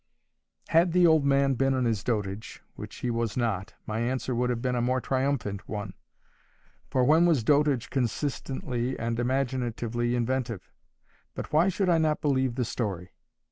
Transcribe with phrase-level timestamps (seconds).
[0.69, 4.49] Had the old man been in his dotage, which he was not, my answer would
[4.49, 5.93] have been a more triumphant one.
[6.89, 10.71] For when was dotage consistently and imaginatively inventive?
[11.35, 13.13] But why should I not believe the story?